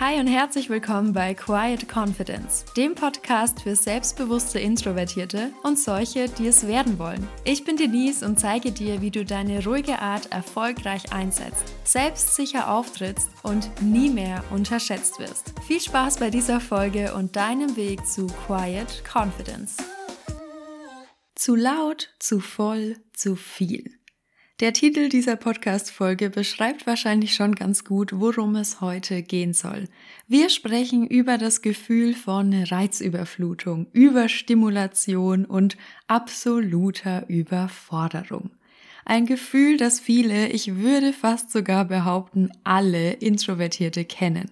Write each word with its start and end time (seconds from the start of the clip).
Hi 0.00 0.20
und 0.20 0.28
herzlich 0.28 0.70
willkommen 0.70 1.12
bei 1.12 1.34
Quiet 1.34 1.88
Confidence, 1.92 2.64
dem 2.76 2.94
Podcast 2.94 3.60
für 3.60 3.74
selbstbewusste 3.74 4.60
Introvertierte 4.60 5.50
und 5.64 5.76
solche, 5.76 6.28
die 6.28 6.46
es 6.46 6.68
werden 6.68 7.00
wollen. 7.00 7.26
Ich 7.42 7.64
bin 7.64 7.76
Denise 7.76 8.24
und 8.24 8.38
zeige 8.38 8.70
dir, 8.70 9.00
wie 9.00 9.10
du 9.10 9.24
deine 9.24 9.64
ruhige 9.64 9.98
Art 9.98 10.30
erfolgreich 10.30 11.12
einsetzt, 11.12 11.64
selbstsicher 11.82 12.72
auftrittst 12.72 13.28
und 13.42 13.68
nie 13.82 14.08
mehr 14.08 14.44
unterschätzt 14.52 15.18
wirst. 15.18 15.52
Viel 15.66 15.80
Spaß 15.80 16.18
bei 16.18 16.30
dieser 16.30 16.60
Folge 16.60 17.12
und 17.14 17.34
deinem 17.34 17.74
Weg 17.74 18.06
zu 18.06 18.28
Quiet 18.46 19.02
Confidence. 19.12 19.78
Zu 21.34 21.56
laut, 21.56 22.14
zu 22.20 22.38
voll, 22.38 22.98
zu 23.12 23.34
viel. 23.34 23.97
Der 24.60 24.72
Titel 24.72 25.08
dieser 25.08 25.36
Podcast-Folge 25.36 26.30
beschreibt 26.30 26.84
wahrscheinlich 26.84 27.36
schon 27.36 27.54
ganz 27.54 27.84
gut, 27.84 28.10
worum 28.12 28.56
es 28.56 28.80
heute 28.80 29.22
gehen 29.22 29.52
soll. 29.52 29.84
Wir 30.26 30.50
sprechen 30.50 31.06
über 31.06 31.38
das 31.38 31.62
Gefühl 31.62 32.12
von 32.12 32.52
Reizüberflutung, 32.52 33.86
Überstimulation 33.92 35.44
und 35.44 35.76
absoluter 36.08 37.28
Überforderung. 37.28 38.50
Ein 39.04 39.26
Gefühl, 39.26 39.76
das 39.76 40.00
viele, 40.00 40.48
ich 40.48 40.74
würde 40.74 41.12
fast 41.12 41.52
sogar 41.52 41.84
behaupten, 41.84 42.50
alle 42.64 43.12
Introvertierte 43.12 44.04
kennen. 44.04 44.50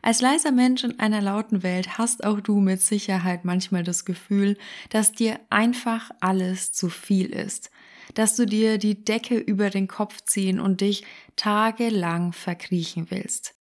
Als 0.00 0.22
leiser 0.22 0.52
Mensch 0.52 0.84
in 0.84 0.98
einer 1.00 1.20
lauten 1.20 1.62
Welt 1.62 1.98
hast 1.98 2.24
auch 2.24 2.40
du 2.40 2.60
mit 2.60 2.80
Sicherheit 2.80 3.44
manchmal 3.44 3.82
das 3.82 4.06
Gefühl, 4.06 4.56
dass 4.88 5.12
dir 5.12 5.38
einfach 5.50 6.10
alles 6.20 6.72
zu 6.72 6.88
viel 6.88 7.26
ist 7.26 7.70
dass 8.14 8.36
du 8.36 8.46
dir 8.46 8.78
die 8.78 9.04
Decke 9.04 9.36
über 9.36 9.70
den 9.70 9.88
Kopf 9.88 10.22
ziehen 10.22 10.60
und 10.60 10.80
dich 10.80 11.04
tagelang 11.36 12.32
verkriechen 12.32 13.10
willst. 13.10 13.54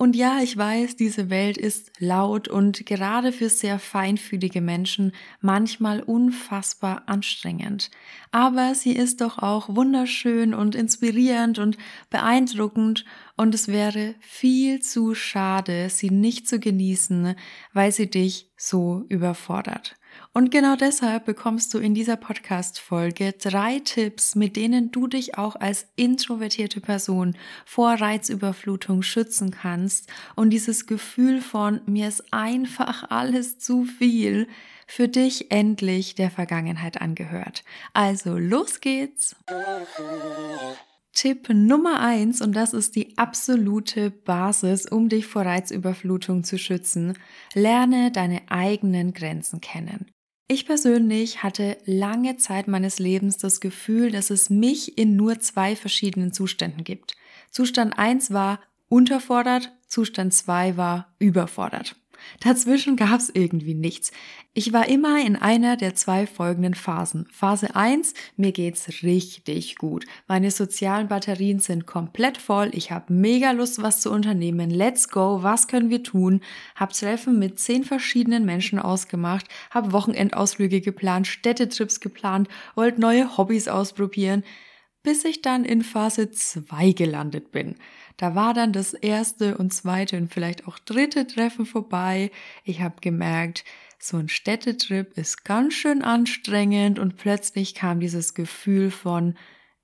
Und 0.00 0.16
ja, 0.16 0.40
ich 0.42 0.56
weiß, 0.56 0.96
diese 0.96 1.28
Welt 1.28 1.58
ist 1.58 1.92
laut 1.98 2.48
und 2.48 2.86
gerade 2.86 3.32
für 3.32 3.50
sehr 3.50 3.78
feinfühlige 3.78 4.62
Menschen 4.62 5.12
manchmal 5.42 6.02
unfassbar 6.02 7.02
anstrengend. 7.04 7.90
Aber 8.30 8.74
sie 8.74 8.92
ist 8.96 9.20
doch 9.20 9.36
auch 9.36 9.68
wunderschön 9.68 10.54
und 10.54 10.74
inspirierend 10.74 11.58
und 11.58 11.76
beeindruckend 12.08 13.04
und 13.36 13.54
es 13.54 13.68
wäre 13.68 14.14
viel 14.20 14.80
zu 14.80 15.14
schade, 15.14 15.90
sie 15.90 16.08
nicht 16.08 16.48
zu 16.48 16.60
genießen, 16.60 17.34
weil 17.74 17.92
sie 17.92 18.08
dich 18.08 18.50
so 18.56 19.04
überfordert. 19.10 19.99
Und 20.32 20.52
genau 20.52 20.76
deshalb 20.76 21.24
bekommst 21.24 21.74
du 21.74 21.78
in 21.78 21.92
dieser 21.92 22.14
Podcast-Folge 22.14 23.32
drei 23.32 23.80
Tipps, 23.80 24.36
mit 24.36 24.54
denen 24.54 24.92
du 24.92 25.08
dich 25.08 25.36
auch 25.36 25.56
als 25.56 25.88
introvertierte 25.96 26.80
Person 26.80 27.36
vor 27.66 27.94
Reizüberflutung 27.94 29.02
schützen 29.02 29.50
kannst 29.50 30.08
und 30.36 30.50
dieses 30.50 30.86
Gefühl 30.86 31.40
von 31.40 31.80
mir 31.86 32.06
ist 32.06 32.32
einfach 32.32 33.10
alles 33.10 33.58
zu 33.58 33.84
viel 33.84 34.46
für 34.86 35.08
dich 35.08 35.50
endlich 35.50 36.14
der 36.14 36.30
Vergangenheit 36.30 37.00
angehört. 37.00 37.64
Also 37.92 38.38
los 38.38 38.80
geht's! 38.80 39.34
Tipp 41.12 41.48
Nummer 41.48 41.98
eins 41.98 42.40
und 42.40 42.54
das 42.54 42.72
ist 42.72 42.94
die 42.94 43.18
absolute 43.18 44.12
Basis, 44.12 44.86
um 44.86 45.08
dich 45.08 45.26
vor 45.26 45.42
Reizüberflutung 45.42 46.44
zu 46.44 46.56
schützen. 46.56 47.18
Lerne 47.52 48.12
deine 48.12 48.42
eigenen 48.48 49.12
Grenzen 49.12 49.60
kennen. 49.60 50.06
Ich 50.52 50.66
persönlich 50.66 51.44
hatte 51.44 51.76
lange 51.84 52.36
Zeit 52.36 52.66
meines 52.66 52.98
Lebens 52.98 53.36
das 53.36 53.60
Gefühl, 53.60 54.10
dass 54.10 54.30
es 54.30 54.50
mich 54.50 54.98
in 54.98 55.14
nur 55.14 55.38
zwei 55.38 55.76
verschiedenen 55.76 56.32
Zuständen 56.32 56.82
gibt. 56.82 57.14
Zustand 57.52 57.96
eins 57.96 58.32
war 58.32 58.58
unterfordert, 58.88 59.70
Zustand 59.86 60.34
zwei 60.34 60.76
war 60.76 61.14
überfordert. 61.20 61.94
Dazwischen 62.40 62.96
gab 62.96 63.20
es 63.20 63.30
irgendwie 63.32 63.74
nichts. 63.74 64.12
Ich 64.52 64.72
war 64.72 64.88
immer 64.88 65.24
in 65.24 65.36
einer 65.36 65.76
der 65.76 65.94
zwei 65.94 66.26
folgenden 66.26 66.74
Phasen. 66.74 67.26
Phase 67.30 67.76
1, 67.76 68.14
mir 68.36 68.52
geht's 68.52 69.02
richtig 69.02 69.76
gut. 69.76 70.06
Meine 70.26 70.50
sozialen 70.50 71.08
Batterien 71.08 71.60
sind 71.60 71.86
komplett 71.86 72.38
voll. 72.38 72.70
Ich 72.72 72.90
habe 72.90 73.12
mega 73.12 73.52
Lust, 73.52 73.80
was 73.82 74.00
zu 74.00 74.10
unternehmen. 74.10 74.70
Let's 74.70 75.08
go, 75.08 75.42
was 75.42 75.68
können 75.68 75.90
wir 75.90 76.02
tun? 76.02 76.40
Hab 76.74 76.92
Treffen 76.92 77.38
mit 77.38 77.60
zehn 77.60 77.84
verschiedenen 77.84 78.44
Menschen 78.44 78.78
ausgemacht, 78.78 79.46
hab 79.70 79.92
Wochenendausflüge 79.92 80.80
geplant, 80.80 81.26
Städtetrips 81.26 82.00
geplant, 82.00 82.48
wollte 82.74 83.00
neue 83.00 83.36
Hobbys 83.36 83.68
ausprobieren 83.68 84.42
bis 85.02 85.24
ich 85.24 85.40
dann 85.42 85.64
in 85.64 85.82
Phase 85.82 86.30
2 86.30 86.92
gelandet 86.92 87.52
bin. 87.52 87.76
Da 88.20 88.34
war 88.34 88.52
dann 88.52 88.74
das 88.74 88.92
erste 88.92 89.56
und 89.56 89.72
zweite 89.72 90.18
und 90.18 90.30
vielleicht 90.30 90.68
auch 90.68 90.78
dritte 90.78 91.26
Treffen 91.26 91.64
vorbei. 91.64 92.30
Ich 92.64 92.82
habe 92.82 92.96
gemerkt, 93.00 93.64
so 93.98 94.18
ein 94.18 94.28
Städtetrip 94.28 95.16
ist 95.16 95.42
ganz 95.42 95.72
schön 95.72 96.02
anstrengend 96.02 96.98
und 96.98 97.16
plötzlich 97.16 97.74
kam 97.74 97.98
dieses 97.98 98.34
Gefühl 98.34 98.90
von, 98.90 99.38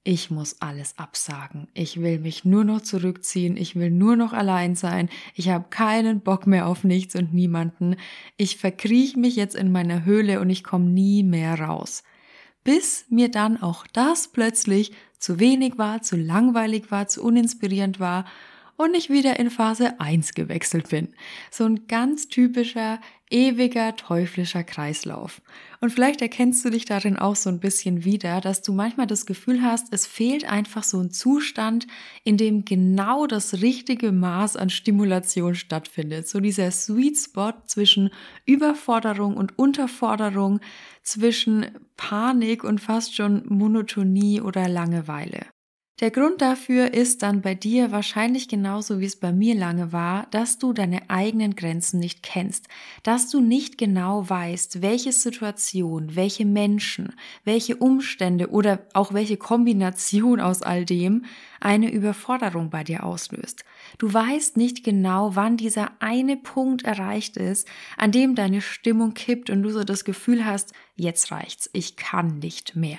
ich 0.05 0.31
muss 0.31 0.61
alles 0.61 0.99
absagen. 0.99 1.69
Ich 1.73 2.03
will 2.03 2.19
mich 2.19 2.45
nur 2.45 2.65
noch 2.65 2.83
zurückziehen. 2.83 3.57
Ich 3.57 3.75
will 3.75 3.91
nur 3.91 4.17
noch 4.17 4.35
allein 4.35 4.75
sein. 4.75 5.09
Ich 5.35 5.49
habe 5.49 5.71
keinen 5.71 6.21
Bock 6.21 6.47
mehr 6.47 6.67
auf 6.67 6.85
nichts 6.85 7.17
und 7.17 7.33
niemanden. 7.33 7.97
Ich 8.37 8.59
verkriech 8.59 9.17
mich 9.17 9.35
jetzt 9.35 9.57
in 9.57 9.73
meiner 9.73 10.05
Höhle 10.05 10.41
und 10.43 10.51
ich 10.51 10.63
komme 10.63 10.91
nie 10.91 11.23
mehr 11.23 11.59
raus 11.59 12.03
bis 12.67 13.07
mir 13.11 13.31
dann 13.31 13.63
auch 13.63 13.87
das 13.87 14.27
plötzlich 14.27 14.91
zu 15.19 15.39
wenig 15.39 15.79
war, 15.79 16.03
zu 16.03 16.17
langweilig 16.17 16.91
war, 16.91 17.09
zu 17.09 17.23
uninspirierend 17.23 18.01
war 18.01 18.25
und 18.77 18.95
ich 18.95 19.11
wieder 19.11 19.39
in 19.39 19.51
Phase 19.51 20.01
1 20.01 20.35
gewechselt 20.35 20.91
bin. 20.91 21.09
So 21.51 21.65
ein 21.65 21.87
ganz 21.87 22.29
typischer, 22.29 23.01
ewiger, 23.31 23.97
teuflischer 23.97 24.63
Kreislauf. 24.63 25.43
Und 25.81 25.91
vielleicht 25.91 26.23
erkennst 26.23 26.65
du 26.65 26.71
dich 26.71 26.85
darin 26.85 27.17
auch 27.17 27.37
so 27.37 27.51
ein 27.51 27.61
bisschen 27.61 28.05
wieder, 28.05 28.41
dass 28.41 28.63
du 28.63 28.73
manchmal 28.73 29.07
das 29.07 29.27
Gefühl 29.27 29.63
hast, 29.63 29.93
es 29.93 30.07
fehlt 30.07 30.45
einfach 30.51 30.85
so 30.85 31.01
ein 31.01 31.11
Zustand, 31.11 31.87
in 32.25 32.37
dem 32.37 32.65
genau 32.65 33.27
das 33.27 33.61
richtige 33.63 34.13
Maß 34.13 34.57
an 34.57 34.71
Stimulation 34.71 35.55
stattfindet. 35.55 36.29
So 36.29 36.41
dieser 36.41 36.71
Sweet 36.71 37.19
Spot 37.19 37.53
zwischen 37.67 38.11
Überforderung 38.45 39.37
und 39.37 39.59
Unterforderung, 39.59 40.61
zwischen 41.03 41.67
Panik 41.97 42.65
und 42.65 42.81
fast 42.81 43.15
schon 43.15 43.43
Monotonie 43.47 44.41
oder 44.41 44.69
Langeweile. 44.69 45.47
Der 45.99 46.11
Grund 46.11 46.43
dafür 46.43 46.93
ist 46.93 47.23
dann 47.23 47.41
bei 47.41 47.55
dir 47.55 47.91
wahrscheinlich 47.91 48.49
genauso 48.49 49.01
wie 49.01 49.07
es 49.07 49.17
bei 49.17 49.33
mir 49.33 49.55
lange 49.55 49.95
war, 49.95 50.27
dass 50.31 50.59
du 50.59 50.75
deine 50.75 51.09
eigenen 51.09 51.57
Grenzen 51.57 52.01
nicht 52.01 52.23
kennst, 52.23 52.69
dass 53.03 53.31
du 53.31 53.41
nicht 53.41 53.79
genau 53.79 54.29
weißt, 54.29 54.83
welche 54.83 55.13
Situation, 55.13 56.15
welche 56.15 56.45
Menschen, 56.45 57.15
welche 57.45 57.77
Umstände 57.77 58.51
oder 58.51 58.87
auch 58.93 59.15
welche 59.15 59.39
Kombination 59.39 60.39
aus 60.39 60.61
all 60.61 60.85
dem 60.85 61.25
eine 61.61 61.91
Überforderung 61.91 62.69
bei 62.69 62.85
dir 62.85 63.03
auslöst. 63.03 63.65
Du 63.97 64.13
weißt 64.13 64.59
nicht 64.59 64.85
genau, 64.85 65.35
wann 65.35 65.57
dieser 65.57 65.93
eine 66.01 66.37
Punkt 66.37 66.85
erreicht 66.85 67.39
ist, 67.39 67.67
an 67.97 68.13
dem 68.13 68.35
deine 68.35 68.61
Stimmung 68.61 69.15
kippt 69.15 69.49
und 69.49 69.63
du 69.63 69.71
so 69.71 69.83
das 69.83 70.05
Gefühl 70.05 70.45
hast, 70.45 70.75
jetzt 70.95 71.33
reicht's, 71.33 71.71
ich 71.73 71.97
kann 71.97 72.39
nicht 72.39 72.77
mehr. 72.77 72.99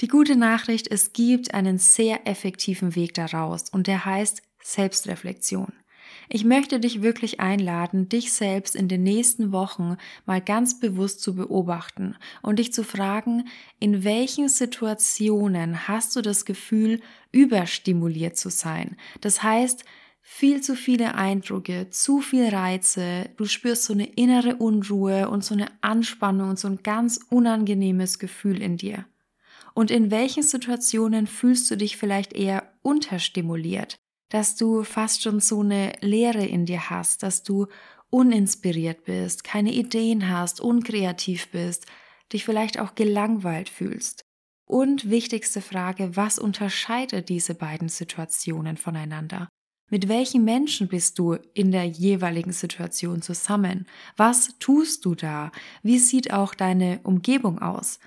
Die 0.00 0.08
gute 0.08 0.34
Nachricht, 0.34 0.90
es 0.90 1.12
gibt 1.12 1.52
einen 1.52 1.76
sehr 1.76 2.26
effektiven 2.26 2.94
Weg 2.96 3.12
daraus 3.12 3.68
und 3.68 3.86
der 3.86 4.06
heißt 4.06 4.40
Selbstreflexion. 4.62 5.74
Ich 6.30 6.44
möchte 6.44 6.80
dich 6.80 7.02
wirklich 7.02 7.38
einladen, 7.40 8.08
dich 8.08 8.32
selbst 8.32 8.74
in 8.74 8.88
den 8.88 9.02
nächsten 9.02 9.52
Wochen 9.52 9.96
mal 10.24 10.40
ganz 10.40 10.80
bewusst 10.80 11.20
zu 11.20 11.34
beobachten 11.34 12.16
und 12.40 12.58
dich 12.58 12.72
zu 12.72 12.82
fragen, 12.82 13.48
in 13.78 14.02
welchen 14.02 14.48
Situationen 14.48 15.86
hast 15.86 16.16
du 16.16 16.22
das 16.22 16.46
Gefühl, 16.46 17.00
überstimuliert 17.30 18.38
zu 18.38 18.48
sein? 18.48 18.96
Das 19.20 19.42
heißt, 19.42 19.84
viel 20.22 20.62
zu 20.62 20.76
viele 20.76 21.14
Eindrücke, 21.14 21.90
zu 21.90 22.20
viel 22.20 22.48
Reize, 22.48 23.28
du 23.36 23.44
spürst 23.44 23.84
so 23.84 23.92
eine 23.92 24.06
innere 24.06 24.56
Unruhe 24.56 25.28
und 25.28 25.44
so 25.44 25.54
eine 25.54 25.66
Anspannung 25.82 26.50
und 26.50 26.58
so 26.58 26.68
ein 26.68 26.82
ganz 26.82 27.20
unangenehmes 27.28 28.18
Gefühl 28.18 28.62
in 28.62 28.78
dir. 28.78 29.04
Und 29.74 29.90
in 29.90 30.10
welchen 30.10 30.42
Situationen 30.42 31.26
fühlst 31.26 31.70
du 31.70 31.76
dich 31.76 31.96
vielleicht 31.96 32.32
eher 32.32 32.72
unterstimuliert, 32.82 33.96
dass 34.30 34.56
du 34.56 34.84
fast 34.84 35.22
schon 35.22 35.40
so 35.40 35.60
eine 35.60 35.92
Leere 36.00 36.44
in 36.44 36.66
dir 36.66 36.90
hast, 36.90 37.22
dass 37.22 37.42
du 37.42 37.66
uninspiriert 38.10 39.04
bist, 39.04 39.44
keine 39.44 39.72
Ideen 39.72 40.28
hast, 40.28 40.60
unkreativ 40.60 41.48
bist, 41.50 41.86
dich 42.32 42.44
vielleicht 42.44 42.78
auch 42.78 42.94
gelangweilt 42.94 43.68
fühlst? 43.68 44.24
Und 44.66 45.10
wichtigste 45.10 45.60
Frage, 45.60 46.16
was 46.16 46.38
unterscheidet 46.38 47.28
diese 47.28 47.54
beiden 47.54 47.88
Situationen 47.88 48.76
voneinander? 48.76 49.48
Mit 49.92 50.08
welchen 50.08 50.44
Menschen 50.44 50.86
bist 50.86 51.18
du 51.18 51.36
in 51.52 51.72
der 51.72 51.84
jeweiligen 51.84 52.52
Situation 52.52 53.22
zusammen? 53.22 53.86
Was 54.16 54.56
tust 54.60 55.04
du 55.04 55.16
da? 55.16 55.50
Wie 55.82 55.98
sieht 55.98 56.32
auch 56.32 56.54
deine 56.54 57.00
Umgebung 57.02 57.58
aus? 57.58 57.98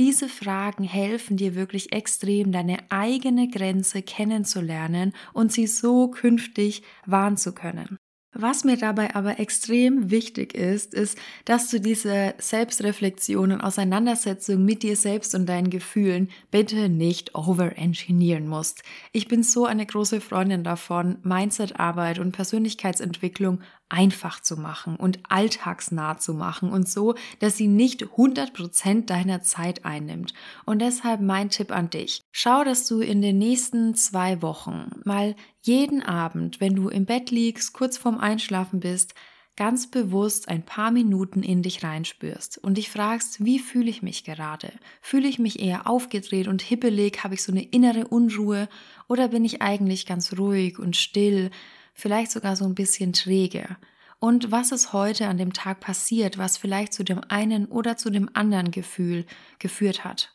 Diese 0.00 0.28
Fragen 0.28 0.82
helfen 0.82 1.36
dir 1.36 1.54
wirklich 1.54 1.92
extrem, 1.92 2.50
deine 2.50 2.78
eigene 2.90 3.48
Grenze 3.48 4.02
kennenzulernen 4.02 5.12
und 5.32 5.52
sie 5.52 5.68
so 5.68 6.08
künftig 6.08 6.82
wahren 7.06 7.36
zu 7.36 7.54
können. 7.54 7.98
Was 8.40 8.62
mir 8.62 8.76
dabei 8.76 9.16
aber 9.16 9.40
extrem 9.40 10.12
wichtig 10.12 10.54
ist, 10.54 10.94
ist, 10.94 11.18
dass 11.44 11.70
du 11.70 11.80
diese 11.80 12.36
Selbstreflexion 12.38 13.50
und 13.50 13.60
Auseinandersetzung 13.60 14.64
mit 14.64 14.84
dir 14.84 14.94
selbst 14.94 15.34
und 15.34 15.48
deinen 15.48 15.70
Gefühlen 15.70 16.30
bitte 16.52 16.88
nicht 16.88 17.34
overengineeren 17.34 18.46
musst. 18.46 18.84
Ich 19.10 19.26
bin 19.26 19.42
so 19.42 19.66
eine 19.66 19.84
große 19.84 20.20
Freundin 20.20 20.62
davon, 20.62 21.18
Mindsetarbeit 21.24 22.20
und 22.20 22.30
Persönlichkeitsentwicklung 22.30 23.60
einfach 23.88 24.40
zu 24.40 24.56
machen 24.56 24.96
und 24.96 25.18
alltagsnah 25.28 26.18
zu 26.18 26.34
machen 26.34 26.70
und 26.70 26.88
so, 26.88 27.14
dass 27.38 27.56
sie 27.56 27.68
nicht 27.68 28.04
100% 28.04 29.06
deiner 29.06 29.42
Zeit 29.42 29.84
einnimmt. 29.84 30.34
Und 30.66 30.80
deshalb 30.80 31.20
mein 31.20 31.50
Tipp 31.50 31.72
an 31.72 31.90
dich. 31.90 32.22
Schau, 32.30 32.64
dass 32.64 32.86
du 32.86 33.00
in 33.00 33.22
den 33.22 33.38
nächsten 33.38 33.94
zwei 33.94 34.42
Wochen 34.42 34.90
mal 35.04 35.36
jeden 35.62 36.02
Abend, 36.02 36.60
wenn 36.60 36.74
du 36.74 36.88
im 36.88 37.06
Bett 37.06 37.30
liegst, 37.30 37.72
kurz 37.72 37.96
vorm 37.96 38.18
Einschlafen 38.18 38.80
bist, 38.80 39.14
ganz 39.58 39.90
bewusst 39.90 40.48
ein 40.48 40.64
paar 40.64 40.92
Minuten 40.92 41.42
in 41.42 41.62
dich 41.62 41.82
reinspürst 41.82 42.58
und 42.58 42.78
dich 42.78 42.90
fragst, 42.90 43.44
wie 43.44 43.58
fühle 43.58 43.90
ich 43.90 44.02
mich 44.02 44.22
gerade? 44.22 44.70
Fühle 45.00 45.26
ich 45.26 45.40
mich 45.40 45.58
eher 45.58 45.88
aufgedreht 45.88 46.46
und 46.46 46.62
hippelig? 46.62 47.24
Habe 47.24 47.34
ich 47.34 47.42
so 47.42 47.50
eine 47.50 47.64
innere 47.64 48.06
Unruhe? 48.06 48.68
Oder 49.08 49.28
bin 49.28 49.44
ich 49.44 49.60
eigentlich 49.60 50.06
ganz 50.06 50.38
ruhig 50.38 50.78
und 50.78 50.96
still? 50.96 51.50
Vielleicht 51.98 52.30
sogar 52.30 52.54
so 52.54 52.64
ein 52.64 52.76
bisschen 52.76 53.12
träge. 53.12 53.76
Und 54.20 54.52
was 54.52 54.72
ist 54.72 54.92
heute 54.92 55.26
an 55.26 55.36
dem 55.36 55.52
Tag 55.52 55.80
passiert, 55.80 56.38
was 56.38 56.56
vielleicht 56.56 56.92
zu 56.92 57.02
dem 57.02 57.20
einen 57.28 57.66
oder 57.66 57.96
zu 57.96 58.10
dem 58.10 58.30
anderen 58.34 58.70
Gefühl 58.70 59.26
geführt 59.58 60.04
hat? 60.04 60.32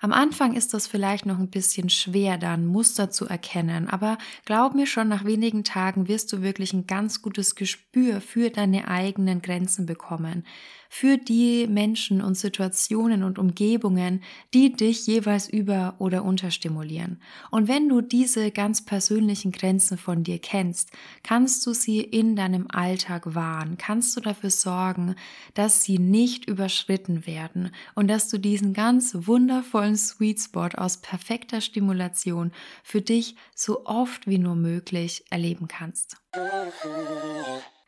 Am 0.00 0.12
Anfang 0.12 0.54
ist 0.54 0.74
das 0.74 0.86
vielleicht 0.86 1.26
noch 1.26 1.40
ein 1.40 1.50
bisschen 1.50 1.88
schwer, 1.90 2.38
da 2.38 2.54
ein 2.54 2.66
Muster 2.66 3.10
zu 3.10 3.26
erkennen, 3.26 3.88
aber 3.88 4.16
glaub 4.44 4.74
mir 4.74 4.86
schon, 4.86 5.08
nach 5.08 5.24
wenigen 5.24 5.64
Tagen 5.64 6.06
wirst 6.06 6.32
du 6.32 6.40
wirklich 6.40 6.72
ein 6.72 6.86
ganz 6.86 7.20
gutes 7.20 7.56
Gespür 7.56 8.20
für 8.20 8.50
deine 8.50 8.86
eigenen 8.86 9.42
Grenzen 9.42 9.86
bekommen 9.86 10.44
für 10.88 11.18
die 11.18 11.66
Menschen 11.68 12.22
und 12.22 12.34
Situationen 12.36 13.22
und 13.22 13.38
Umgebungen, 13.38 14.22
die 14.54 14.72
dich 14.72 15.06
jeweils 15.06 15.48
über 15.48 15.96
oder 15.98 16.24
unterstimulieren. 16.24 17.20
Und 17.50 17.68
wenn 17.68 17.88
du 17.88 18.00
diese 18.00 18.50
ganz 18.50 18.84
persönlichen 18.84 19.52
Grenzen 19.52 19.98
von 19.98 20.24
dir 20.24 20.38
kennst, 20.38 20.90
kannst 21.22 21.66
du 21.66 21.74
sie 21.74 22.00
in 22.00 22.36
deinem 22.36 22.66
Alltag 22.70 23.34
wahren, 23.34 23.76
kannst 23.76 24.16
du 24.16 24.20
dafür 24.20 24.50
sorgen, 24.50 25.14
dass 25.54 25.84
sie 25.84 25.98
nicht 25.98 26.48
überschritten 26.48 27.26
werden 27.26 27.70
und 27.94 28.08
dass 28.08 28.28
du 28.28 28.38
diesen 28.38 28.72
ganz 28.72 29.14
wundervollen 29.14 29.87
Sweet 29.96 30.40
Spot 30.40 30.68
aus 30.76 30.98
perfekter 30.98 31.60
Stimulation 31.60 32.52
für 32.82 33.00
dich 33.00 33.36
so 33.54 33.86
oft 33.86 34.26
wie 34.26 34.38
nur 34.38 34.54
möglich 34.54 35.24
erleben 35.30 35.68
kannst. 35.68 36.16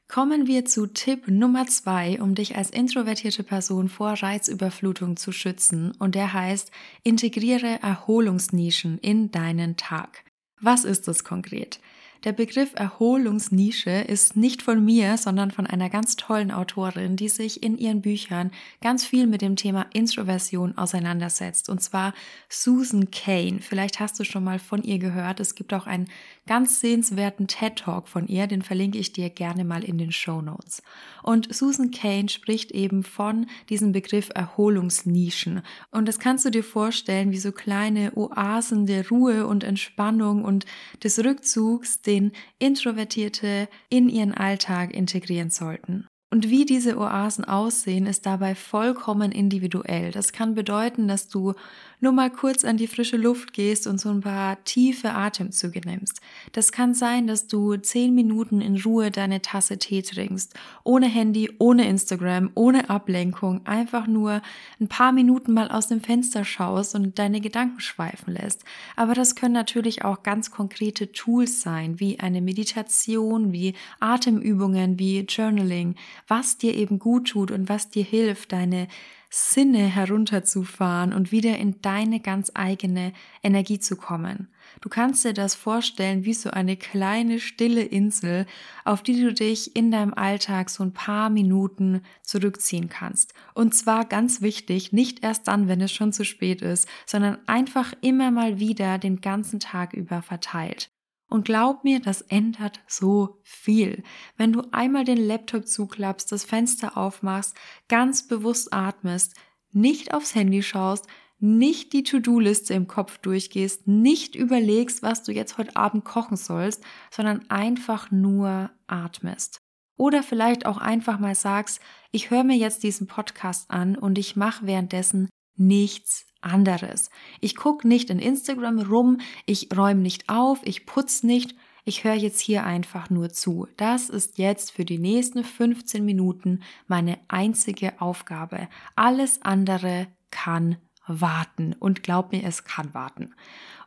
Kommen 0.08 0.48
wir 0.48 0.64
zu 0.64 0.88
Tipp 0.88 1.28
Nummer 1.28 1.66
zwei, 1.68 2.20
um 2.20 2.34
dich 2.34 2.56
als 2.56 2.70
introvertierte 2.70 3.44
Person 3.44 3.88
vor 3.88 4.14
Reizüberflutung 4.14 5.16
zu 5.16 5.30
schützen. 5.30 5.92
Und 6.00 6.16
der 6.16 6.32
heißt, 6.32 6.72
integriere 7.04 7.78
Erholungsnischen 7.80 8.98
in 8.98 9.30
deinen 9.30 9.76
Tag. 9.76 10.24
Was 10.60 10.84
ist 10.84 11.06
das 11.06 11.22
konkret? 11.22 11.80
Der 12.24 12.32
Begriff 12.32 12.72
Erholungsnische 12.74 13.90
ist 13.90 14.36
nicht 14.36 14.60
von 14.60 14.84
mir, 14.84 15.16
sondern 15.16 15.50
von 15.50 15.66
einer 15.66 15.88
ganz 15.88 16.16
tollen 16.16 16.50
Autorin, 16.50 17.16
die 17.16 17.30
sich 17.30 17.62
in 17.62 17.78
ihren 17.78 18.02
Büchern 18.02 18.50
ganz 18.82 19.06
viel 19.06 19.26
mit 19.26 19.40
dem 19.40 19.56
Thema 19.56 19.86
Introversion 19.94 20.76
auseinandersetzt. 20.76 21.70
Und 21.70 21.80
zwar 21.80 22.12
Susan 22.50 23.10
Kane. 23.10 23.60
Vielleicht 23.62 24.00
hast 24.00 24.20
du 24.20 24.24
schon 24.24 24.44
mal 24.44 24.58
von 24.58 24.82
ihr 24.82 24.98
gehört. 24.98 25.40
Es 25.40 25.54
gibt 25.54 25.72
auch 25.72 25.86
einen 25.86 26.10
ganz 26.46 26.80
sehenswerten 26.80 27.46
TED 27.46 27.76
Talk 27.76 28.06
von 28.06 28.26
ihr, 28.26 28.46
den 28.46 28.60
verlinke 28.60 28.98
ich 28.98 29.14
dir 29.14 29.30
gerne 29.30 29.64
mal 29.64 29.82
in 29.82 29.96
den 29.96 30.12
Show 30.12 30.42
Notes. 30.42 30.82
Und 31.22 31.54
Susan 31.54 31.90
Kane 31.90 32.28
spricht 32.28 32.70
eben 32.72 33.02
von 33.02 33.46
diesem 33.70 33.92
Begriff 33.92 34.28
Erholungsnischen. 34.34 35.62
Und 35.90 36.06
das 36.06 36.18
kannst 36.18 36.44
du 36.44 36.50
dir 36.50 36.64
vorstellen 36.64 37.30
wie 37.30 37.38
so 37.38 37.52
kleine 37.52 38.12
Oasen 38.14 38.84
der 38.84 39.08
Ruhe 39.08 39.46
und 39.46 39.64
Entspannung 39.64 40.44
und 40.44 40.66
des 41.02 41.18
Rückzugs, 41.24 42.02
den 42.10 42.32
Introvertierte 42.58 43.68
in 43.88 44.08
ihren 44.08 44.34
Alltag 44.34 44.92
integrieren 44.92 45.50
sollten. 45.50 46.08
Und 46.32 46.48
wie 46.48 46.64
diese 46.64 46.96
Oasen 46.96 47.44
aussehen, 47.44 48.06
ist 48.06 48.24
dabei 48.24 48.54
vollkommen 48.54 49.32
individuell. 49.32 50.12
Das 50.12 50.32
kann 50.32 50.54
bedeuten, 50.54 51.08
dass 51.08 51.26
du 51.26 51.54
nur 52.00 52.12
mal 52.12 52.30
kurz 52.30 52.64
an 52.64 52.76
die 52.76 52.86
frische 52.86 53.16
Luft 53.16 53.52
gehst 53.52 53.86
und 53.88 54.00
so 54.00 54.10
ein 54.10 54.20
paar 54.20 54.62
tiefe 54.64 55.10
Atemzüge 55.12 55.80
nimmst. 55.84 56.20
Das 56.52 56.70
kann 56.72 56.94
sein, 56.94 57.26
dass 57.26 57.48
du 57.48 57.76
zehn 57.76 58.14
Minuten 58.14 58.60
in 58.60 58.80
Ruhe 58.80 59.10
deine 59.10 59.42
Tasse 59.42 59.78
Tee 59.78 60.02
trinkst, 60.02 60.54
ohne 60.84 61.06
Handy, 61.08 61.50
ohne 61.58 61.88
Instagram, 61.88 62.50
ohne 62.54 62.88
Ablenkung, 62.88 63.66
einfach 63.66 64.06
nur 64.06 64.40
ein 64.80 64.88
paar 64.88 65.10
Minuten 65.10 65.52
mal 65.52 65.68
aus 65.68 65.88
dem 65.88 66.00
Fenster 66.00 66.44
schaust 66.44 66.94
und 66.94 67.18
deine 67.18 67.40
Gedanken 67.40 67.80
schweifen 67.80 68.34
lässt. 68.34 68.64
Aber 68.96 69.14
das 69.14 69.34
können 69.34 69.54
natürlich 69.54 70.04
auch 70.04 70.22
ganz 70.22 70.50
konkrete 70.50 71.12
Tools 71.12 71.60
sein, 71.60 72.00
wie 72.00 72.20
eine 72.20 72.40
Meditation, 72.40 73.52
wie 73.52 73.74
Atemübungen, 73.98 74.98
wie 74.98 75.20
Journaling, 75.20 75.96
was 76.28 76.58
dir 76.58 76.74
eben 76.74 76.98
gut 76.98 77.28
tut 77.28 77.50
und 77.50 77.68
was 77.68 77.90
dir 77.90 78.04
hilft, 78.04 78.52
deine 78.52 78.88
Sinne 79.32 79.86
herunterzufahren 79.86 81.12
und 81.12 81.30
wieder 81.30 81.56
in 81.56 81.80
deine 81.82 82.18
ganz 82.18 82.50
eigene 82.54 83.12
Energie 83.44 83.78
zu 83.78 83.94
kommen. 83.94 84.48
Du 84.80 84.88
kannst 84.88 85.24
dir 85.24 85.32
das 85.32 85.54
vorstellen 85.54 86.24
wie 86.24 86.34
so 86.34 86.50
eine 86.50 86.76
kleine 86.76 87.38
stille 87.38 87.82
Insel, 87.82 88.46
auf 88.84 89.04
die 89.04 89.20
du 89.20 89.32
dich 89.32 89.76
in 89.76 89.92
deinem 89.92 90.14
Alltag 90.14 90.68
so 90.68 90.82
ein 90.82 90.92
paar 90.92 91.30
Minuten 91.30 92.02
zurückziehen 92.22 92.88
kannst. 92.88 93.32
Und 93.54 93.72
zwar 93.72 94.04
ganz 94.04 94.42
wichtig, 94.42 94.92
nicht 94.92 95.22
erst 95.22 95.46
dann, 95.46 95.68
wenn 95.68 95.80
es 95.80 95.92
schon 95.92 96.12
zu 96.12 96.24
spät 96.24 96.60
ist, 96.60 96.88
sondern 97.06 97.38
einfach 97.46 97.92
immer 98.00 98.32
mal 98.32 98.58
wieder 98.58 98.98
den 98.98 99.20
ganzen 99.20 99.60
Tag 99.60 99.92
über 99.92 100.22
verteilt. 100.22 100.90
Und 101.30 101.44
glaub 101.44 101.84
mir, 101.84 102.00
das 102.00 102.22
ändert 102.22 102.80
so 102.88 103.40
viel. 103.44 104.02
Wenn 104.36 104.52
du 104.52 104.62
einmal 104.72 105.04
den 105.04 105.16
Laptop 105.16 105.66
zuklappst, 105.66 106.30
das 106.32 106.44
Fenster 106.44 106.96
aufmachst, 106.96 107.54
ganz 107.88 108.26
bewusst 108.26 108.74
atmest, 108.74 109.34
nicht 109.70 110.12
aufs 110.12 110.34
Handy 110.34 110.62
schaust, 110.62 111.06
nicht 111.38 111.92
die 111.92 112.02
To-Do-Liste 112.02 112.74
im 112.74 112.88
Kopf 112.88 113.18
durchgehst, 113.18 113.86
nicht 113.86 114.34
überlegst, 114.34 115.02
was 115.02 115.22
du 115.22 115.32
jetzt 115.32 115.56
heute 115.56 115.76
Abend 115.76 116.04
kochen 116.04 116.36
sollst, 116.36 116.82
sondern 117.10 117.48
einfach 117.48 118.10
nur 118.10 118.70
atmest. 118.88 119.62
Oder 119.96 120.24
vielleicht 120.24 120.66
auch 120.66 120.78
einfach 120.78 121.20
mal 121.20 121.36
sagst, 121.36 121.80
ich 122.10 122.30
höre 122.30 122.44
mir 122.44 122.56
jetzt 122.56 122.82
diesen 122.82 123.06
Podcast 123.06 123.70
an 123.70 123.96
und 123.96 124.18
ich 124.18 124.34
mache 124.34 124.66
währenddessen 124.66 125.28
nichts 125.56 126.26
anderes. 126.42 127.10
Ich 127.40 127.56
gucke 127.56 127.86
nicht 127.86 128.10
in 128.10 128.18
Instagram 128.18 128.78
rum, 128.80 129.18
ich 129.46 129.68
räume 129.76 130.00
nicht 130.00 130.28
auf, 130.28 130.60
ich 130.64 130.86
putze 130.86 131.26
nicht, 131.26 131.54
ich 131.84 132.04
höre 132.04 132.14
jetzt 132.14 132.40
hier 132.40 132.64
einfach 132.64 133.10
nur 133.10 133.30
zu. 133.30 133.66
Das 133.76 134.10
ist 134.10 134.38
jetzt 134.38 134.72
für 134.72 134.84
die 134.84 134.98
nächsten 134.98 135.44
15 135.44 136.04
Minuten 136.04 136.62
meine 136.86 137.18
einzige 137.28 138.00
Aufgabe. 138.00 138.68
Alles 138.96 139.42
andere 139.42 140.06
kann 140.30 140.76
warten 141.06 141.74
und 141.78 142.02
glaub 142.02 142.32
mir, 142.32 142.44
es 142.44 142.64
kann 142.64 142.94
warten. 142.94 143.34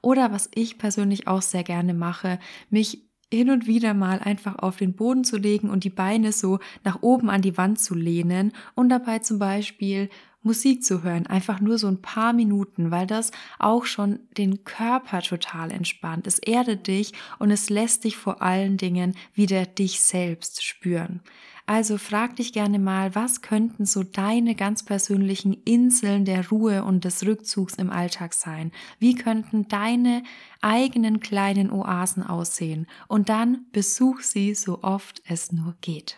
Oder 0.02 0.32
was 0.32 0.50
ich 0.54 0.78
persönlich 0.78 1.28
auch 1.28 1.42
sehr 1.42 1.64
gerne 1.64 1.94
mache, 1.94 2.40
mich 2.70 3.04
hin 3.32 3.50
und 3.50 3.66
wieder 3.66 3.94
mal 3.94 4.20
einfach 4.20 4.60
auf 4.60 4.78
den 4.78 4.94
Boden 4.94 5.24
zu 5.24 5.38
legen 5.38 5.70
und 5.70 5.84
die 5.84 5.90
Beine 5.90 6.32
so 6.32 6.60
nach 6.84 7.02
oben 7.02 7.30
an 7.30 7.42
die 7.42 7.58
Wand 7.58 7.80
zu 7.80 7.96
lehnen 7.96 8.52
und 8.76 8.90
dabei 8.90 9.20
zum 9.20 9.40
Beispiel 9.40 10.10
Musik 10.44 10.84
zu 10.84 11.04
hören, 11.04 11.28
einfach 11.28 11.60
nur 11.60 11.78
so 11.78 11.88
ein 11.88 12.02
paar 12.02 12.34
Minuten, 12.34 12.92
weil 12.92 13.08
das 13.08 13.32
auch 13.60 13.86
schon 13.86 14.20
den 14.38 14.64
Körper 14.64 15.22
total 15.22 15.72
entspannt. 15.72 16.28
Es 16.28 16.40
erdet 16.40 16.88
dich 16.88 17.14
und 17.40 17.52
es 17.52 17.70
lässt 17.70 18.04
dich 18.04 18.18
vor 18.18 18.42
allen 18.42 18.78
Dingen 18.78 19.16
wieder 19.34 19.66
dich 19.66 20.02
selbst 20.02 20.64
spüren. 20.64 21.22
Also 21.66 21.98
frag 21.98 22.36
dich 22.36 22.52
gerne 22.52 22.78
mal, 22.78 23.16
was 23.16 23.42
könnten 23.42 23.86
so 23.86 24.04
deine 24.04 24.54
ganz 24.54 24.84
persönlichen 24.84 25.54
Inseln 25.64 26.26
der 26.26 26.50
Ruhe 26.50 26.84
und 26.84 27.06
des 27.06 27.26
Rückzugs 27.26 27.76
im 27.76 27.90
Alltag 27.90 28.34
sein? 28.34 28.74
Wie 29.00 29.16
könnten 29.16 29.70
deine 29.70 30.24
eigenen 30.62 31.22
kleinen 31.22 31.72
Oasen 31.72 32.22
aussehen? 32.22 32.86
Und 33.08 33.30
dann 33.30 33.66
besuch 33.72 34.20
sie 34.20 34.56
so 34.56 34.84
oft 34.84 35.22
es 35.26 35.54
nur 35.54 35.76
geht. 35.80 36.18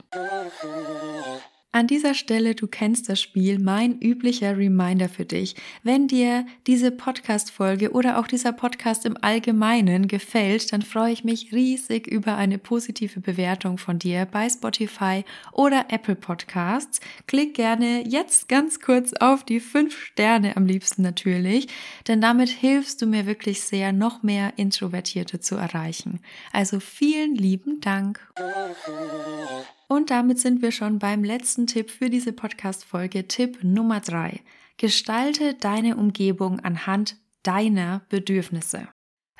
An 1.76 1.88
dieser 1.88 2.14
Stelle, 2.14 2.56
du 2.56 2.68
kennst 2.68 3.10
das 3.10 3.20
Spiel, 3.20 3.60
mein 3.60 4.00
üblicher 4.00 4.58
Reminder 4.58 5.10
für 5.10 5.26
dich. 5.26 5.58
Wenn 5.84 6.08
dir 6.08 6.46
diese 6.68 6.90
Podcast-Folge 6.90 7.92
oder 7.92 8.18
auch 8.18 8.28
dieser 8.28 8.54
Podcast 8.54 9.06
im 9.06 9.18
Allgemeinen 9.22 10.08
gefällt, 10.08 10.72
dann 10.72 10.84
freue 10.84 11.12
ich 11.12 11.26
mich 11.26 11.52
riesig 11.52 12.08
über 12.08 12.38
eine 12.38 12.60
positive 12.60 13.20
Bewertung 13.20 13.78
von 13.78 14.00
dir 14.00 14.26
bei 14.26 14.48
Spotify 14.48 15.26
oder 15.52 15.88
Apple 15.90 16.16
Podcasts. 16.16 17.02
Klick 17.28 17.56
gerne 17.56 18.08
jetzt 18.08 18.48
ganz 18.48 18.80
kurz 18.80 19.12
auf 19.12 19.44
die 19.44 19.60
fünf 19.60 20.00
Sterne 20.00 20.56
am 20.56 20.66
liebsten 20.66 21.02
natürlich, 21.02 21.68
denn 22.08 22.22
damit 22.22 22.48
hilfst 22.48 23.02
du 23.02 23.06
mir 23.06 23.26
wirklich 23.26 23.64
sehr, 23.64 23.92
noch 23.92 24.24
mehr 24.24 24.54
Introvertierte 24.56 25.42
zu 25.42 25.56
erreichen. 25.56 26.22
Also 26.54 26.80
vielen 26.80 27.36
lieben 27.36 27.82
Dank. 27.82 28.26
Und 29.88 30.10
damit 30.10 30.40
sind 30.40 30.62
wir 30.62 30.72
schon 30.72 31.00
beim 31.00 31.24
letzten 31.24 31.68
Tipp 31.68 31.92
für 31.92 32.10
diese 32.10 32.34
Podcast-Folge. 32.34 33.28
Tipp 33.28 33.64
Nummer 33.64 34.00
drei. 34.00 34.42
Gestalte 34.78 35.54
deine 35.54 35.96
Umgebung 35.96 36.60
anhand 36.60 37.18
deiner 37.44 38.02
Bedürfnisse. 38.10 38.88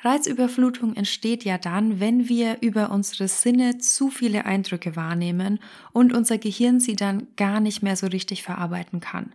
Reizüberflutung 0.00 0.94
entsteht 0.94 1.44
ja 1.44 1.56
dann, 1.56 2.00
wenn 2.00 2.28
wir 2.28 2.58
über 2.60 2.90
unsere 2.90 3.28
Sinne 3.28 3.78
zu 3.78 4.10
viele 4.10 4.44
Eindrücke 4.44 4.94
wahrnehmen 4.94 5.58
und 5.92 6.12
unser 6.12 6.36
Gehirn 6.36 6.80
sie 6.80 6.96
dann 6.96 7.28
gar 7.36 7.60
nicht 7.60 7.82
mehr 7.82 7.96
so 7.96 8.06
richtig 8.06 8.42
verarbeiten 8.42 9.00
kann. 9.00 9.32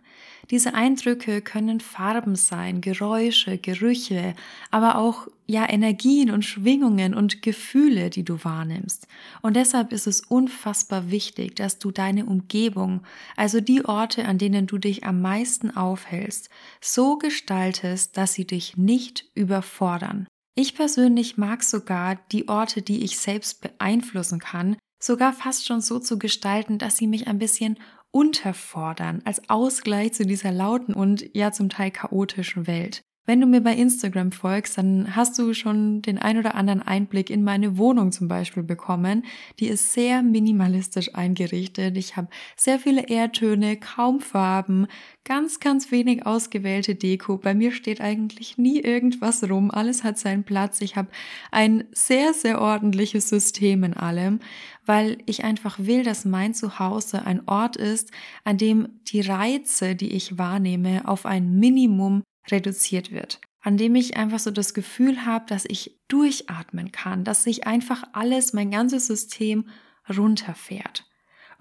Diese 0.50 0.74
Eindrücke 0.74 1.40
können 1.40 1.80
Farben 1.80 2.36
sein, 2.36 2.80
Geräusche, 2.80 3.58
Gerüche, 3.58 4.34
aber 4.70 4.98
auch 4.98 5.28
ja 5.46 5.68
Energien 5.68 6.30
und 6.30 6.44
Schwingungen 6.44 7.14
und 7.14 7.42
Gefühle, 7.42 8.10
die 8.10 8.24
du 8.24 8.44
wahrnimmst. 8.44 9.06
Und 9.40 9.56
deshalb 9.56 9.92
ist 9.92 10.06
es 10.06 10.20
unfassbar 10.20 11.10
wichtig, 11.10 11.56
dass 11.56 11.78
du 11.78 11.90
deine 11.90 12.26
Umgebung, 12.26 13.02
also 13.36 13.60
die 13.60 13.84
Orte, 13.84 14.26
an 14.26 14.38
denen 14.38 14.66
du 14.66 14.78
dich 14.78 15.04
am 15.04 15.20
meisten 15.20 15.76
aufhältst, 15.76 16.50
so 16.80 17.18
gestaltest, 17.18 18.16
dass 18.16 18.34
sie 18.34 18.46
dich 18.46 18.76
nicht 18.76 19.26
überfordern. 19.34 20.26
Ich 20.54 20.74
persönlich 20.74 21.38
mag 21.38 21.62
sogar 21.62 22.16
die 22.30 22.48
Orte, 22.48 22.82
die 22.82 23.02
ich 23.04 23.18
selbst 23.18 23.62
beeinflussen 23.62 24.38
kann, 24.38 24.76
sogar 25.02 25.32
fast 25.32 25.66
schon 25.66 25.80
so 25.80 25.98
zu 25.98 26.18
gestalten, 26.18 26.78
dass 26.78 26.96
sie 26.96 27.06
mich 27.06 27.26
ein 27.26 27.38
bisschen 27.38 27.78
unterfordern, 28.10 29.22
als 29.24 29.48
Ausgleich 29.48 30.12
zu 30.12 30.26
dieser 30.26 30.52
lauten 30.52 30.94
und 30.94 31.34
ja 31.34 31.52
zum 31.52 31.70
Teil 31.70 31.90
chaotischen 31.90 32.66
Welt. 32.66 33.02
Wenn 33.24 33.40
du 33.40 33.46
mir 33.46 33.60
bei 33.60 33.76
Instagram 33.76 34.32
folgst, 34.32 34.78
dann 34.78 35.14
hast 35.14 35.38
du 35.38 35.54
schon 35.54 36.02
den 36.02 36.18
ein 36.18 36.38
oder 36.38 36.56
anderen 36.56 36.82
Einblick 36.82 37.30
in 37.30 37.44
meine 37.44 37.78
Wohnung 37.78 38.10
zum 38.10 38.26
Beispiel 38.26 38.64
bekommen. 38.64 39.24
Die 39.60 39.68
ist 39.68 39.92
sehr 39.92 40.24
minimalistisch 40.24 41.14
eingerichtet. 41.14 41.96
Ich 41.96 42.16
habe 42.16 42.26
sehr 42.56 42.80
viele 42.80 43.08
Erdtöne, 43.08 43.76
kaum 43.76 44.18
Farben, 44.18 44.88
ganz, 45.24 45.60
ganz 45.60 45.92
wenig 45.92 46.26
ausgewählte 46.26 46.96
Deko. 46.96 47.38
Bei 47.38 47.54
mir 47.54 47.70
steht 47.70 48.00
eigentlich 48.00 48.58
nie 48.58 48.80
irgendwas 48.80 49.48
rum. 49.48 49.70
Alles 49.70 50.02
hat 50.02 50.18
seinen 50.18 50.42
Platz. 50.42 50.80
Ich 50.80 50.96
habe 50.96 51.08
ein 51.52 51.84
sehr, 51.92 52.34
sehr 52.34 52.60
ordentliches 52.60 53.28
System 53.28 53.84
in 53.84 53.94
allem, 53.94 54.40
weil 54.84 55.18
ich 55.26 55.44
einfach 55.44 55.78
will, 55.78 56.02
dass 56.02 56.24
mein 56.24 56.54
Zuhause 56.54 57.24
ein 57.24 57.46
Ort 57.46 57.76
ist, 57.76 58.10
an 58.42 58.58
dem 58.58 58.88
die 59.06 59.20
Reize, 59.20 59.94
die 59.94 60.10
ich 60.10 60.38
wahrnehme, 60.38 61.06
auf 61.06 61.24
ein 61.24 61.60
Minimum 61.60 62.24
reduziert 62.50 63.12
wird, 63.12 63.40
an 63.60 63.76
dem 63.76 63.94
ich 63.94 64.16
einfach 64.16 64.38
so 64.38 64.50
das 64.50 64.74
Gefühl 64.74 65.24
habe, 65.24 65.46
dass 65.46 65.64
ich 65.64 66.00
durchatmen 66.08 66.92
kann, 66.92 67.24
dass 67.24 67.44
sich 67.44 67.66
einfach 67.66 68.04
alles, 68.12 68.52
mein 68.52 68.70
ganzes 68.70 69.06
System 69.06 69.68
runterfährt. 70.08 71.04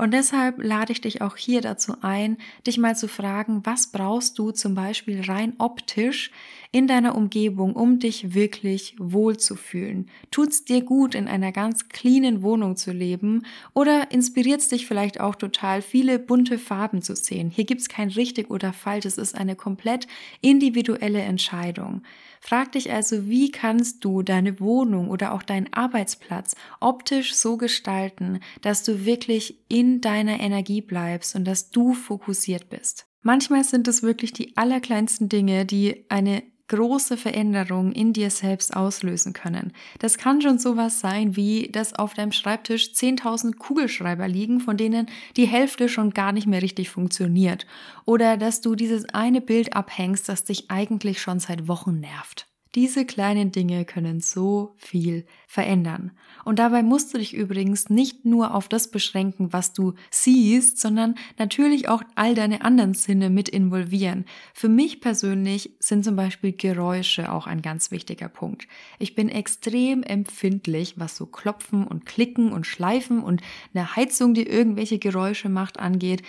Und 0.02 0.16
deshalb 0.16 0.58
lade 0.64 0.94
ich 0.94 1.02
dich 1.02 1.22
auch 1.22 1.38
hier 1.38 1.62
dazu 1.62 1.94
ein, 2.02 2.38
dich 2.66 2.80
mal 2.80 2.96
zu 2.96 3.08
fragen, 3.08 3.62
was 3.66 3.92
brauchst 3.92 4.40
du 4.40 4.50
zum 4.50 4.74
Beispiel 4.74 5.22
rein 5.22 5.54
optisch 5.60 6.32
in 6.72 6.88
deiner 6.88 7.14
Umgebung, 7.14 7.76
um 7.76 8.00
dich 8.00 8.34
wirklich 8.34 8.96
wohl 8.98 9.38
zu 9.38 9.56
fühlen? 9.56 10.10
Tut's 10.32 10.66
dir 10.66 10.82
gut, 10.82 11.14
in 11.14 11.28
einer 11.28 11.52
ganz 11.52 11.88
cleanen 11.90 12.42
Wohnung 12.42 12.78
zu 12.78 12.92
leben? 12.92 13.46
Oder 13.76 14.10
inspiriert's 14.10 14.70
dich 14.70 14.88
vielleicht 14.88 15.20
auch 15.20 15.36
total, 15.36 15.84
viele 15.84 16.18
bunte 16.18 16.58
Farben 16.58 17.04
zu 17.04 17.16
sehen? 17.16 17.52
Hier 17.52 17.66
gibt's 17.66 17.88
kein 17.88 18.10
richtig 18.10 18.50
oder 18.50 18.74
falsch, 18.74 19.06
es 19.06 19.20
ist 19.20 19.36
eine 19.36 19.56
komplett 19.56 20.08
individuelle 20.42 21.22
Entscheidung. 21.22 22.02
Frag 22.44 22.72
dich 22.72 22.92
also, 22.92 23.30
wie 23.30 23.52
kannst 23.52 24.04
du 24.04 24.24
deine 24.24 24.60
Wohnung 24.60 25.12
oder 25.12 25.34
auch 25.34 25.44
deinen 25.44 25.72
Arbeitsplatz 25.72 26.56
optisch 26.80 27.36
so 27.36 27.56
gestalten, 27.56 28.40
dass 28.64 28.82
du 28.82 29.06
wirklich 29.06 29.60
in 29.68 29.91
deiner 30.00 30.40
Energie 30.40 30.82
bleibst 30.82 31.36
und 31.36 31.44
dass 31.44 31.72
du 31.72 31.94
fokussiert 31.94 32.70
bist. 32.70 33.08
Manchmal 33.22 33.64
sind 33.64 33.88
es 33.88 34.02
wirklich 34.02 34.32
die 34.32 34.56
allerkleinsten 34.56 35.28
Dinge, 35.28 35.66
die 35.66 36.06
eine 36.10 36.44
große 36.72 37.18
Veränderungen 37.18 37.92
in 37.92 38.14
dir 38.14 38.30
selbst 38.30 38.74
auslösen 38.74 39.34
können. 39.34 39.74
Das 40.00 40.18
kann 40.18 40.42
schon 40.42 40.58
sowas 40.58 41.02
sein, 41.02 41.36
wie 41.36 41.68
dass 41.70 41.94
auf 41.94 42.14
deinem 42.14 42.32
Schreibtisch 42.32 42.94
10.000 42.94 43.58
Kugelschreiber 43.58 44.28
liegen, 44.30 44.62
von 44.62 44.78
denen 44.78 45.08
die 45.36 45.48
Hälfte 45.48 45.90
schon 45.90 46.12
gar 46.12 46.32
nicht 46.32 46.48
mehr 46.48 46.62
richtig 46.62 46.90
funktioniert. 46.90 47.68
Oder 48.06 48.38
dass 48.38 48.62
du 48.62 48.76
dieses 48.76 49.10
eine 49.10 49.42
Bild 49.42 49.76
abhängst, 49.76 50.30
das 50.30 50.46
dich 50.46 50.72
eigentlich 50.72 51.22
schon 51.22 51.40
seit 51.40 51.68
Wochen 51.68 52.00
nervt. 52.00 52.48
Diese 52.74 53.06
kleinen 53.06 53.52
Dinge 53.52 53.84
können 53.84 54.22
so 54.22 54.76
viel 54.78 55.26
verändern. 55.46 56.12
Und 56.46 56.58
dabei 56.58 56.84
musst 56.84 57.14
du 57.14 57.18
dich 57.18 57.34
übrigens 57.34 57.90
nicht 57.90 58.24
nur 58.24 58.56
auf 58.56 58.70
das 58.70 58.90
beschränken, 58.90 59.52
was 59.52 59.74
du 59.74 59.96
siehst, 60.10 60.80
sondern 60.80 61.16
natürlich 61.38 61.90
auch 61.90 62.02
all 62.16 62.34
deine 62.34 62.64
anderen 62.64 62.94
Sinne 62.94 63.30
mit 63.30 63.50
involvieren. 63.50 64.24
Für 64.54 64.70
mich 64.70 65.02
persönlich 65.02 65.76
sind 65.80 66.06
zum 66.06 66.16
Beispiel 66.16 66.54
Geräusche 66.54 67.34
auch 67.34 67.46
ein 67.46 67.62
ganz 67.62 67.92
wichtiger 67.92 68.30
Punkt. 68.30 68.70
Ich 69.00 69.16
bin 69.16 69.28
extrem 69.28 70.02
empfindlich, 70.02 70.94
was 70.98 71.18
so 71.18 71.26
Klopfen 71.26 71.86
und 71.86 72.06
Klicken 72.06 72.54
und 72.54 72.66
Schleifen 72.66 73.22
und 73.22 73.42
eine 73.74 73.98
Heizung, 73.98 74.34
die 74.34 74.48
irgendwelche 74.48 74.98
Geräusche 74.98 75.50
macht, 75.50 75.78
angeht 75.78 76.24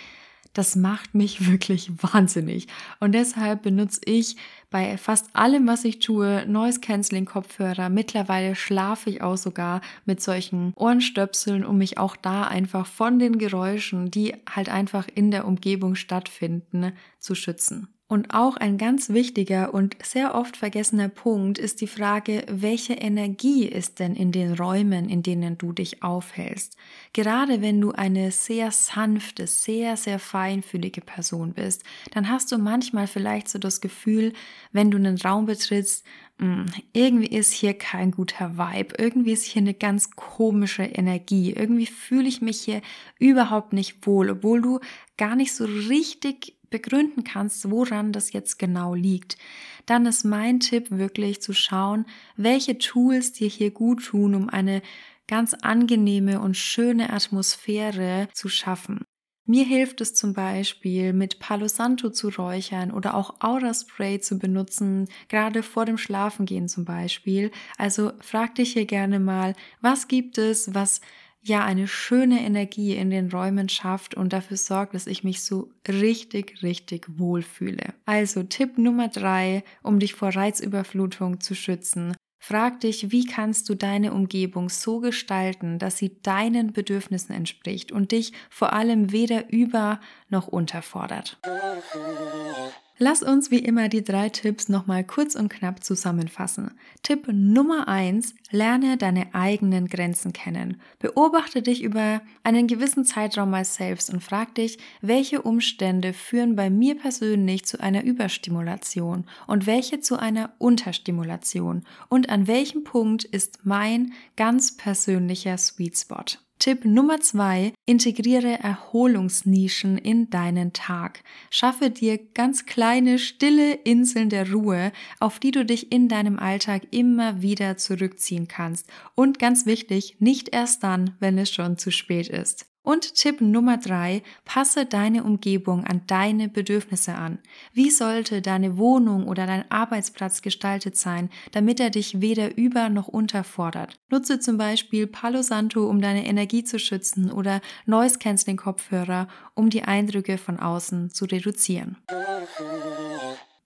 das 0.53 0.75
macht 0.75 1.13
mich 1.13 1.47
wirklich 1.51 1.91
wahnsinnig. 2.01 2.67
Und 2.99 3.13
deshalb 3.13 3.63
benutze 3.63 4.01
ich 4.05 4.37
bei 4.69 4.97
fast 4.97 5.35
allem, 5.35 5.67
was 5.67 5.85
ich 5.85 5.99
tue, 5.99 6.45
Noise 6.47 6.79
Cancelling 6.79 7.25
Kopfhörer. 7.25 7.89
Mittlerweile 7.89 8.55
schlafe 8.55 9.09
ich 9.09 9.21
auch 9.21 9.37
sogar 9.37 9.81
mit 10.05 10.21
solchen 10.21 10.73
Ohrenstöpseln, 10.75 11.63
um 11.63 11.77
mich 11.77 11.97
auch 11.97 12.15
da 12.15 12.43
einfach 12.43 12.87
von 12.87 13.19
den 13.19 13.37
Geräuschen, 13.37 14.09
die 14.09 14.35
halt 14.49 14.69
einfach 14.69 15.07
in 15.13 15.29
der 15.29 15.45
Umgebung 15.45 15.95
stattfinden, 15.95 16.93
zu 17.19 17.35
schützen. 17.35 17.92
Und 18.13 18.31
auch 18.31 18.57
ein 18.57 18.77
ganz 18.77 19.09
wichtiger 19.09 19.73
und 19.73 19.97
sehr 20.03 20.35
oft 20.35 20.55
vergessener 20.55 21.09
Punkt 21.09 21.57
ist 21.57 21.81
die 21.81 21.87
Frage, 21.87 22.45
welche 22.47 22.93
Energie 22.93 23.65
ist 23.65 23.97
denn 23.97 24.13
in 24.15 24.31
den 24.31 24.53
Räumen, 24.53 25.09
in 25.09 25.23
denen 25.23 25.57
du 25.57 25.71
dich 25.71 26.03
aufhältst? 26.03 26.77
Gerade 27.13 27.63
wenn 27.63 27.81
du 27.81 27.91
eine 27.91 28.29
sehr 28.29 28.69
sanfte, 28.69 29.47
sehr, 29.47 29.97
sehr 29.97 30.19
feinfühlige 30.19 31.01
Person 31.01 31.53
bist, 31.53 31.81
dann 32.11 32.29
hast 32.29 32.51
du 32.51 32.59
manchmal 32.59 33.07
vielleicht 33.07 33.49
so 33.49 33.57
das 33.57 33.81
Gefühl, 33.81 34.33
wenn 34.71 34.91
du 34.91 34.99
einen 34.99 35.17
Raum 35.17 35.47
betrittst, 35.47 36.05
hm, 36.37 36.67
irgendwie 36.93 37.35
ist 37.35 37.51
hier 37.51 37.73
kein 37.73 38.11
guter 38.11 38.59
Vibe, 38.59 38.93
irgendwie 38.99 39.31
ist 39.31 39.45
hier 39.45 39.63
eine 39.63 39.73
ganz 39.73 40.11
komische 40.11 40.83
Energie, 40.83 41.53
irgendwie 41.53 41.87
fühle 41.87 42.27
ich 42.27 42.41
mich 42.41 42.61
hier 42.61 42.83
überhaupt 43.17 43.73
nicht 43.73 44.05
wohl, 44.05 44.29
obwohl 44.29 44.61
du 44.61 44.79
gar 45.17 45.35
nicht 45.35 45.55
so 45.55 45.65
richtig 45.65 46.57
begründen 46.73 47.23
kannst, 47.23 47.69
woran 47.69 48.11
das 48.11 48.33
jetzt 48.33 48.57
genau 48.57 48.95
liegt, 48.95 49.37
dann 49.85 50.07
ist 50.07 50.23
mein 50.23 50.59
Tipp 50.59 50.89
wirklich 50.89 51.39
zu 51.39 51.53
schauen, 51.53 52.05
welche 52.35 52.79
Tools 52.79 53.31
dir 53.31 53.47
hier 53.47 53.69
gut 53.69 54.03
tun, 54.03 54.33
um 54.33 54.49
eine 54.49 54.81
ganz 55.27 55.53
angenehme 55.53 56.41
und 56.41 56.57
schöne 56.57 57.13
Atmosphäre 57.13 58.27
zu 58.33 58.49
schaffen. 58.49 59.05
Mir 59.45 59.65
hilft 59.65 60.01
es 60.01 60.15
zum 60.15 60.33
Beispiel, 60.33 61.13
mit 61.13 61.37
Palo 61.39 61.67
Santo 61.67 62.09
zu 62.09 62.29
räuchern 62.29 62.91
oder 62.91 63.13
auch 63.13 63.41
Aura 63.41 63.73
Spray 63.73 64.19
zu 64.19 64.39
benutzen, 64.39 65.09
gerade 65.27 65.63
vor 65.63 65.85
dem 65.85 65.97
Schlafengehen 65.97 66.69
zum 66.69 66.85
Beispiel. 66.85 67.51
Also 67.77 68.13
frag 68.21 68.55
dich 68.55 68.73
hier 68.73 68.85
gerne 68.85 69.19
mal, 69.19 69.53
was 69.81 70.07
gibt 70.07 70.37
es, 70.37 70.73
was 70.73 71.01
ja 71.43 71.63
eine 71.63 71.87
schöne 71.87 72.41
Energie 72.41 72.95
in 72.95 73.09
den 73.09 73.29
Räumen 73.29 73.69
schafft 73.69 74.15
und 74.15 74.33
dafür 74.33 74.57
sorgt, 74.57 74.95
dass 74.95 75.07
ich 75.07 75.23
mich 75.23 75.43
so 75.43 75.69
richtig, 75.87 76.63
richtig 76.63 77.05
wohlfühle. 77.17 77.93
Also 78.05 78.43
Tipp 78.43 78.77
Nummer 78.77 79.09
drei, 79.09 79.63
um 79.83 79.99
dich 79.99 80.13
vor 80.13 80.29
Reizüberflutung 80.29 81.41
zu 81.41 81.53
schützen. 81.53 82.15
Frag 82.39 82.81
dich, 82.81 83.11
wie 83.11 83.25
kannst 83.25 83.69
du 83.69 83.75
deine 83.75 84.13
Umgebung 84.13 84.67
so 84.67 84.99
gestalten, 84.99 85.79
dass 85.79 85.97
sie 85.97 86.21
deinen 86.23 86.73
Bedürfnissen 86.73 87.33
entspricht 87.33 87.93
und 87.93 88.11
dich 88.11 88.33
vor 88.49 88.73
allem 88.73 89.13
weder 89.13 89.49
über 89.49 90.01
noch 90.29 90.47
unterfordert. 90.47 91.39
Lass 92.99 93.23
uns 93.23 93.49
wie 93.49 93.59
immer 93.59 93.89
die 93.89 94.03
drei 94.03 94.29
Tipps 94.29 94.69
nochmal 94.69 95.03
kurz 95.03 95.33
und 95.33 95.49
knapp 95.49 95.83
zusammenfassen. 95.83 96.71
Tipp 97.01 97.27
Nummer 97.27 97.87
eins: 97.87 98.35
Lerne 98.51 98.97
deine 98.97 99.33
eigenen 99.33 99.87
Grenzen 99.87 100.31
kennen. 100.31 100.79
Beobachte 100.99 101.63
dich 101.63 101.81
über 101.81 102.21
einen 102.43 102.67
gewissen 102.67 103.03
Zeitraum 103.03 103.49
mal 103.49 103.65
selbst 103.65 104.13
und 104.13 104.23
frag 104.23 104.53
dich, 104.53 104.77
welche 105.01 105.41
Umstände 105.41 106.13
führen 106.13 106.55
bei 106.55 106.69
mir 106.69 106.95
persönlich 106.95 107.65
zu 107.65 107.79
einer 107.79 108.03
Überstimulation 108.03 109.25
und 109.47 109.65
welche 109.65 109.99
zu 109.99 110.19
einer 110.19 110.53
Unterstimulation 110.59 111.83
und 112.09 112.29
an 112.29 112.45
welchem 112.45 112.83
Punkt 112.83 113.23
ist 113.23 113.59
mein 113.63 114.13
ganz 114.35 114.77
persönlicher 114.77 115.57
Sweet 115.57 115.97
Spot. 115.97 116.25
Tipp 116.63 116.85
Nummer 116.85 117.19
zwei, 117.19 117.73
integriere 117.85 118.57
Erholungsnischen 118.57 119.97
in 119.97 120.29
deinen 120.29 120.71
Tag. 120.71 121.21
Schaffe 121.49 121.89
dir 121.89 122.17
ganz 122.17 122.65
kleine, 122.65 123.19
stille 123.19 123.73
Inseln 123.73 124.29
der 124.29 124.49
Ruhe, 124.49 124.93
auf 125.19 125.39
die 125.39 125.51
du 125.51 125.65
dich 125.65 125.91
in 125.91 126.07
deinem 126.07 126.39
Alltag 126.39 126.83
immer 126.91 127.41
wieder 127.41 127.75
zurückziehen 127.75 128.47
kannst. 128.47 128.87
Und 129.13 129.39
ganz 129.39 129.65
wichtig, 129.65 130.15
nicht 130.19 130.55
erst 130.55 130.85
dann, 130.85 131.17
wenn 131.19 131.37
es 131.37 131.51
schon 131.51 131.77
zu 131.77 131.91
spät 131.91 132.29
ist. 132.29 132.72
Und 132.83 133.15
Tipp 133.15 133.39
Nummer 133.39 133.77
drei, 133.77 134.23
passe 134.43 134.85
deine 134.85 135.23
Umgebung 135.23 135.85
an 135.85 136.01
deine 136.05 136.49
Bedürfnisse 136.49 137.15
an. 137.15 137.39
Wie 137.71 137.89
sollte 137.89 138.41
deine 138.41 138.77
Wohnung 138.77 139.27
oder 139.27 139.47
dein 139.47 139.69
Arbeitsplatz 139.71 140.41
gestaltet 140.41 140.97
sein, 140.97 141.29
damit 141.53 141.79
er 141.79 141.89
dich 141.89 142.19
weder 142.19 142.57
über 142.57 142.89
noch 142.89 143.07
unterfordert? 143.07 143.99
Nutze 144.09 144.39
zum 144.39 144.57
Beispiel 144.57 145.07
Palo 145.07 145.41
Santo, 145.41 145.89
um 145.89 146.01
deine 146.01 146.25
Energie 146.25 146.65
zu 146.65 146.77
schützen 146.77 147.31
oder 147.31 147.61
Noise 147.85 148.19
Cancelling 148.19 148.57
Kopfhörer, 148.57 149.29
um 149.55 149.69
die 149.69 149.83
Eindrücke 149.83 150.37
von 150.37 150.59
außen 150.59 151.09
zu 151.09 151.23
reduzieren. 151.23 151.97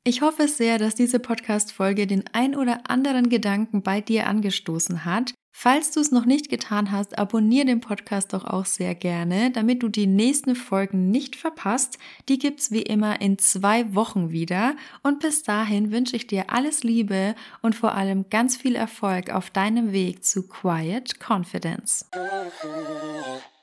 Ich 0.07 0.21
hoffe 0.21 0.47
sehr, 0.47 0.77
dass 0.77 0.95
diese 0.95 1.19
Podcast-Folge 1.19 2.07
den 2.07 2.23
ein 2.31 2.55
oder 2.55 2.89
anderen 2.89 3.27
Gedanken 3.27 3.83
bei 3.83 3.99
dir 3.99 4.27
angestoßen 4.27 5.03
hat. 5.03 5.33
Falls 5.51 5.91
du 5.91 5.99
es 5.99 6.11
noch 6.13 6.23
nicht 6.23 6.47
getan 6.47 6.93
hast, 6.93 7.17
abonniere 7.17 7.65
den 7.65 7.81
Podcast 7.81 8.31
doch 8.31 8.45
auch 8.45 8.65
sehr 8.65 8.95
gerne, 8.95 9.51
damit 9.51 9.83
du 9.83 9.89
die 9.89 10.07
nächsten 10.07 10.55
Folgen 10.55 11.11
nicht 11.11 11.35
verpasst. 11.35 11.97
Die 12.29 12.39
gibt's 12.39 12.71
wie 12.71 12.83
immer 12.83 13.19
in 13.19 13.37
zwei 13.37 13.93
Wochen 13.95 14.31
wieder. 14.31 14.77
Und 15.03 15.19
bis 15.19 15.43
dahin 15.43 15.91
wünsche 15.91 16.15
ich 16.15 16.25
dir 16.25 16.53
alles 16.53 16.83
Liebe 16.83 17.35
und 17.61 17.75
vor 17.75 17.93
allem 17.93 18.29
ganz 18.29 18.55
viel 18.55 18.77
Erfolg 18.77 19.29
auf 19.29 19.49
deinem 19.49 19.91
Weg 19.91 20.23
zu 20.23 20.47
Quiet 20.47 21.15
Confidence. 21.19 22.05